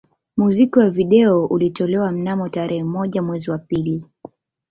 Muziki 0.37 0.79
wa 0.79 0.89
video 0.89 1.45
ulitolewa 1.45 2.11
mnamo 2.11 2.49
tarehe 2.49 2.83
moja 2.83 3.21
mwezi 3.21 3.51
wa 3.51 3.57
pili 3.57 4.05